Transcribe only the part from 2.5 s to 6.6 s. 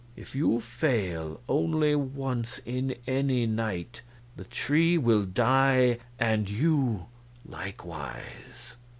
in any night, the tree will die, and